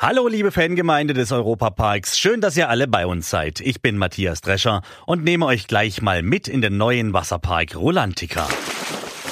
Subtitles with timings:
[0.00, 3.58] Hallo liebe Fangemeinde des Europaparks, schön, dass ihr alle bei uns seid.
[3.58, 8.46] Ich bin Matthias Drescher und nehme euch gleich mal mit in den neuen Wasserpark Rolantica.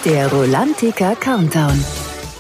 [0.04, 1.84] Der Rolantica Countdown.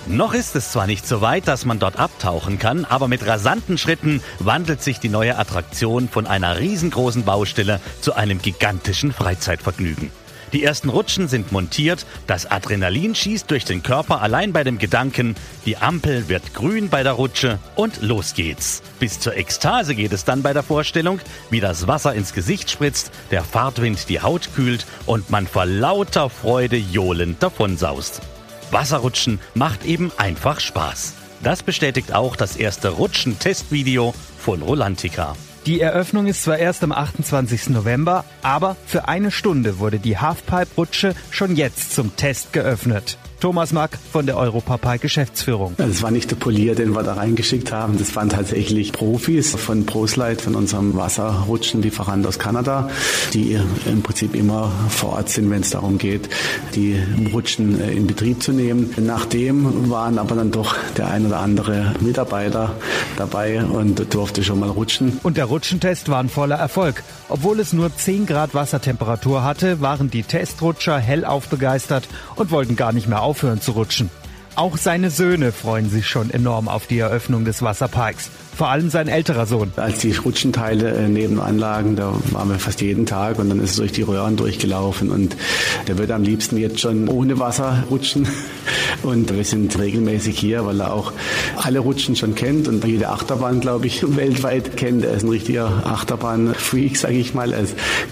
[0.08, 3.78] Noch ist es zwar nicht so weit, dass man dort abtauchen kann, aber mit rasanten
[3.78, 10.10] Schritten wandelt sich die neue Attraktion von einer riesengroßen Baustelle zu einem gigantischen Freizeitvergnügen.
[10.52, 15.34] Die ersten Rutschen sind montiert, das Adrenalin schießt durch den Körper allein bei dem Gedanken,
[15.64, 18.82] die Ampel wird grün bei der Rutsche und los geht's.
[19.00, 23.10] Bis zur Ekstase geht es dann bei der Vorstellung, wie das Wasser ins Gesicht spritzt,
[23.30, 28.20] der Fahrtwind die Haut kühlt und man vor lauter Freude johlend davonsaust.
[28.70, 31.14] Wasserrutschen macht eben einfach Spaß.
[31.42, 35.36] Das bestätigt auch das erste Rutschen-Testvideo von Rolantica.
[35.66, 37.70] Die Eröffnung ist zwar erst am 28.
[37.70, 43.18] November, aber für eine Stunde wurde die Halfpipe-Rutsche schon jetzt zum Test geöffnet.
[43.40, 45.74] Thomas Mack von der Europapark Geschäftsführung.
[45.76, 47.98] Das war nicht der Polier, den wir da reingeschickt haben.
[47.98, 52.88] Das waren tatsächlich Profis von ProSlide, von unserem Wasserrutschenlieferant aus Kanada,
[53.34, 56.28] die im Prinzip immer vor Ort sind, wenn es darum geht,
[56.74, 56.98] die
[57.32, 58.94] Rutschen äh, in Betrieb zu nehmen.
[58.96, 62.74] Nachdem waren aber dann doch der ein oder andere Mitarbeiter
[63.16, 65.20] dabei und durfte schon mal rutschen.
[65.22, 67.02] Und der Rutschentest war ein voller Erfolg.
[67.28, 72.92] Obwohl es nur 10 Grad Wassertemperatur hatte, waren die Testrutscher hellauf begeistert und wollten gar
[72.92, 74.08] nicht mehr aufhören zu rutschen.
[74.54, 79.06] Auch seine Söhne freuen sich schon enorm auf die Eröffnung des Wasserparks vor allem sein
[79.06, 79.70] älterer Sohn.
[79.76, 83.72] Als die Rutschenteile äh, nebenan lagen, da waren wir fast jeden Tag und dann ist
[83.72, 85.36] es durch die Röhren durchgelaufen und
[85.86, 88.26] der würde am liebsten jetzt schon ohne Wasser rutschen.
[89.02, 91.12] Und wir sind regelmäßig hier, weil er auch
[91.56, 95.04] alle Rutschen schon kennt und jede Achterbahn, glaube ich, weltweit kennt.
[95.04, 97.52] Er ist ein richtiger Achterbahn-Freak, sage ich mal.
[97.52, 97.66] Er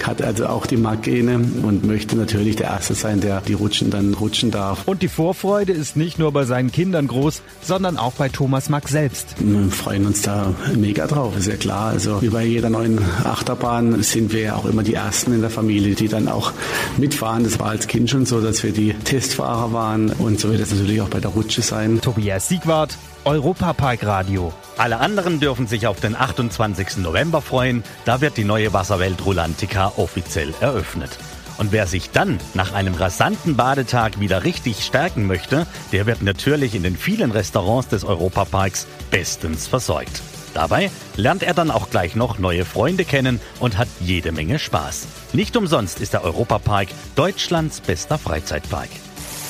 [0.06, 4.14] hat also auch die Markgene und möchte natürlich der Erste sein, der die Rutschen dann
[4.14, 4.86] rutschen darf.
[4.86, 8.88] Und die Vorfreude ist nicht nur bei seinen Kindern groß, sondern auch bei Thomas Mack
[8.88, 9.34] selbst.
[9.38, 10.33] Wir freuen uns da
[10.74, 11.90] mega drauf, ist ja klar.
[11.90, 15.50] Also wie bei jeder neuen Achterbahn sind wir ja auch immer die Ersten in der
[15.50, 16.52] Familie, die dann auch
[16.96, 17.44] mitfahren.
[17.44, 20.72] Das war als Kind schon so, dass wir die Testfahrer waren und so wird es
[20.72, 22.00] natürlich auch bei der Rutsche sein.
[22.00, 24.52] Tobias Siegwart, Europapark Radio.
[24.76, 26.98] Alle anderen dürfen sich auf den 28.
[26.98, 27.84] November freuen.
[28.04, 31.10] Da wird die neue Wasserwelt Rolantica offiziell eröffnet.
[31.58, 36.74] Und wer sich dann nach einem rasanten Badetag wieder richtig stärken möchte, der wird natürlich
[36.74, 40.22] in den vielen Restaurants des Europaparks bestens versorgt.
[40.54, 45.06] Dabei lernt er dann auch gleich noch neue Freunde kennen und hat jede Menge Spaß.
[45.32, 48.88] Nicht umsonst ist der Europapark Deutschlands bester Freizeitpark.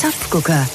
[0.00, 0.66] Topfgucker.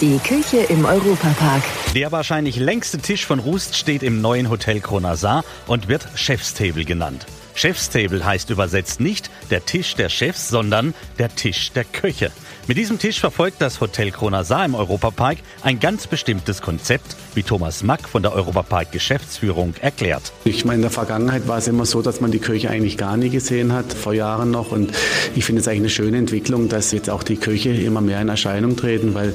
[0.00, 1.62] Die Küche im Europapark.
[1.94, 7.26] Der wahrscheinlich längste Tisch von Rust steht im neuen Hotel Kronasar und wird Chefstable genannt.
[7.54, 12.30] Chefstable heißt übersetzt nicht der Tisch der Chefs, sondern der Tisch der Köche.
[12.66, 17.82] Mit diesem Tisch verfolgt das Hotel Kronasar im Europapark ein ganz bestimmtes Konzept, wie Thomas
[17.82, 20.32] Mack von der Europapark Geschäftsführung erklärt.
[20.44, 23.18] Ich meine, in der Vergangenheit war es immer so, dass man die Köche eigentlich gar
[23.18, 24.72] nie gesehen hat, vor Jahren noch.
[24.72, 24.92] Und
[25.36, 28.30] ich finde es eigentlich eine schöne Entwicklung, dass jetzt auch die Köche immer mehr in
[28.30, 29.34] Erscheinung treten, weil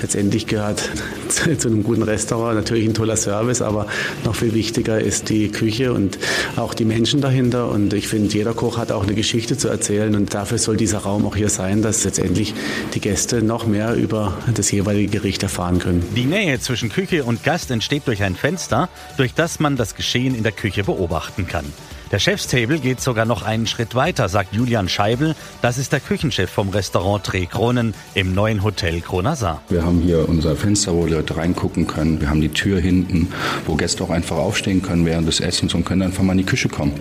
[0.00, 0.88] letztendlich gehört
[1.58, 3.88] zu einem guten Restaurant natürlich ein toller Service, aber
[4.24, 6.16] noch viel wichtiger ist die Küche und
[6.54, 7.70] auch die Menschen dahinter.
[7.70, 10.98] Und ich finde, jeder Koch hat auch eine Geschichte zu erzählen und dafür soll dieser
[10.98, 12.54] Raum auch hier sein, dass letztendlich
[12.94, 16.04] die Gäste noch mehr über das jeweilige Gericht erfahren können.
[16.14, 20.34] Die Nähe zwischen Küche und Gast entsteht durch ein Fenster, durch das man das Geschehen
[20.34, 21.66] in der Küche beobachten kann.
[22.10, 25.34] Der Chefstable geht sogar noch einen Schritt weiter, sagt Julian Scheibel.
[25.60, 29.60] Das ist der Küchenchef vom Restaurant Tre Kronen im neuen Hotel Kronasar.
[29.68, 32.18] Wir haben hier unser Fenster, wo Leute reingucken können.
[32.18, 33.30] Wir haben die Tür hinten,
[33.66, 36.46] wo Gäste auch einfach aufstehen können während des Essens und können einfach mal in die
[36.46, 36.94] Küche kommen.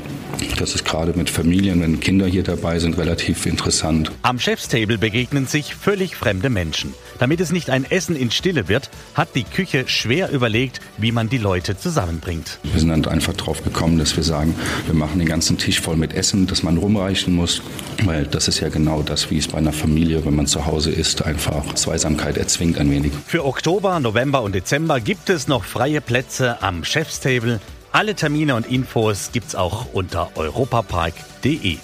[0.60, 4.12] Das ist gerade mit Familien, wenn Kinder hier dabei sind, relativ interessant.
[4.24, 6.94] Am Chefstable begegnen sich völlig fremde Menschen.
[7.18, 11.30] Damit es nicht ein Essen in Stille wird, hat die Küche schwer überlegt, wie man
[11.30, 12.60] die Leute zusammenbringt.
[12.64, 14.54] Wir sind dann einfach drauf gekommen, dass wir sagen,
[14.86, 17.62] wir machen den ganzen Tisch voll mit Essen, das man rumreichen muss,
[18.04, 20.92] weil das ist ja genau das, wie es bei einer Familie, wenn man zu Hause
[20.92, 23.12] ist, einfach Zweisamkeit erzwingt ein wenig.
[23.26, 27.60] Für Oktober, November und Dezember gibt es noch freie Plätze am Chefstable.
[27.92, 31.78] Alle Termine und Infos gibt's auch unter europapark.de.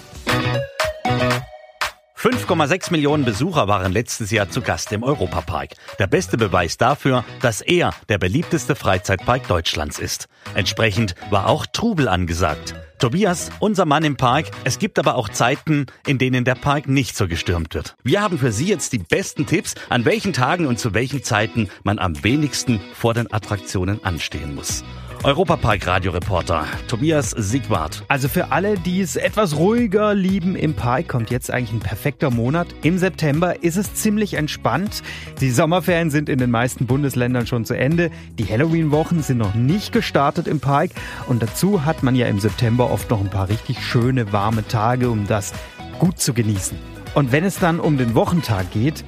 [2.23, 5.71] 5,6 Millionen Besucher waren letztes Jahr zu Gast im Europapark.
[5.99, 10.27] Der beste Beweis dafür, dass er der beliebteste Freizeitpark Deutschlands ist.
[10.55, 12.75] Entsprechend war auch Trubel angesagt.
[13.03, 14.45] Tobias, unser Mann im Park.
[14.63, 17.97] Es gibt aber auch Zeiten, in denen der Park nicht so gestürmt wird.
[18.01, 21.67] Wir haben für Sie jetzt die besten Tipps, an welchen Tagen und zu welchen Zeiten
[21.83, 24.85] man am wenigsten vor den Attraktionen anstehen muss.
[25.23, 28.03] Europapark Radioreporter Tobias Siegwart.
[28.09, 32.29] Also für alle, die es etwas ruhiger lieben im Park, kommt jetzt eigentlich ein perfekter
[32.29, 32.67] Monat.
[32.81, 35.01] Im September ist es ziemlich entspannt.
[35.39, 38.11] Die Sommerferien sind in den meisten Bundesländern schon zu Ende.
[38.37, 40.91] Die Halloween-Wochen sind noch nicht gestartet im Park.
[41.27, 45.09] Und dazu hat man ja im September oft noch ein paar richtig schöne, warme Tage,
[45.09, 45.53] um das
[45.99, 46.77] gut zu genießen.
[47.15, 49.05] Und wenn es dann um den Wochentag geht,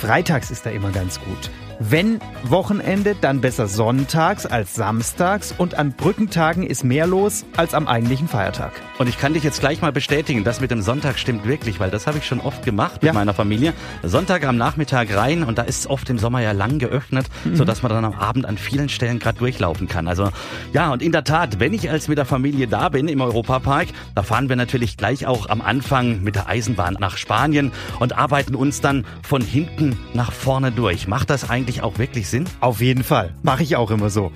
[0.00, 1.50] freitags ist da immer ganz gut.
[1.86, 7.86] Wenn Wochenende, dann besser sonntags als samstags und an Brückentagen ist mehr los als am
[7.88, 8.72] eigentlichen Feiertag.
[8.98, 11.90] Und ich kann dich jetzt gleich mal bestätigen, das mit dem Sonntag stimmt wirklich, weil
[11.90, 13.12] das habe ich schon oft gemacht mit Ja.
[13.12, 13.74] meiner Familie.
[14.02, 17.56] Sonntag am Nachmittag rein und da ist es oft im Sommer ja lang geöffnet, Mhm.
[17.56, 20.08] sodass man dann am Abend an vielen Stellen gerade durchlaufen kann.
[20.08, 20.30] Also
[20.72, 23.88] ja, und in der Tat, wenn ich als mit der Familie da bin im Europapark,
[24.14, 28.54] da fahren wir natürlich gleich auch am Anfang mit der Eisenbahn nach Spanien und arbeiten
[28.54, 31.08] uns dann von hinten nach vorne durch.
[31.08, 32.44] Macht das eigentlich auch wirklich Sinn?
[32.60, 33.34] Auf jeden Fall.
[33.42, 34.32] Mache ich auch immer so.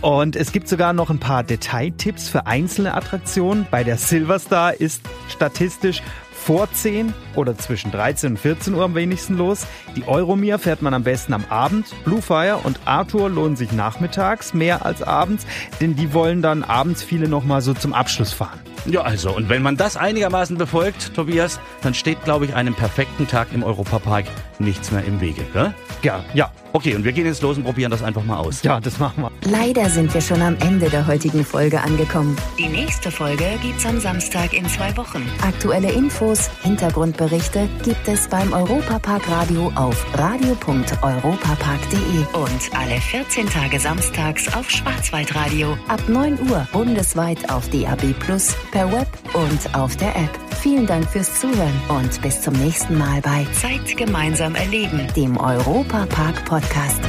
[0.00, 3.66] Und es gibt sogar noch ein paar Detailtipps für einzelne Attraktionen.
[3.70, 6.02] Bei der Silverstar ist statistisch
[6.32, 9.66] vor 10 oder zwischen 13 und 14 Uhr am wenigsten los.
[9.94, 11.86] Die Euromir fährt man am besten am Abend.
[12.04, 15.46] Bluefire und Arthur lohnen sich nachmittags mehr als abends,
[15.80, 18.58] denn die wollen dann abends viele nochmal so zum Abschluss fahren.
[18.86, 23.26] Ja, also, und wenn man das einigermaßen befolgt, Tobias, dann steht, glaube ich, einem perfekten
[23.26, 24.26] Tag im Europapark
[24.58, 25.74] nichts mehr im Wege, gell?
[26.02, 28.62] Ja, ja, Okay, und wir gehen jetzt los und probieren das einfach mal aus.
[28.62, 29.32] ja, das machen wir.
[29.50, 32.36] Leider sind wir schon am Ende der heutigen Folge angekommen.
[32.58, 35.28] Die nächste Folge gibt's am Samstag in zwei Wochen.
[35.42, 44.54] Aktuelle Infos, Hintergrundberichte gibt es beim Europapark Radio auf radio.europapark.de und alle 14 Tage samstags
[44.54, 50.30] auf Schwarzwaldradio ab 9 Uhr bundesweit auf DAB Plus, per Web und auf der App.
[50.60, 56.44] Vielen Dank fürs Zuhören und bis zum nächsten Mal bei Zeit gemeinsam erleben, dem Europapark
[56.44, 57.00] Podcast.